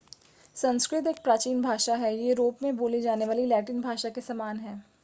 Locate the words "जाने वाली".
3.01-3.45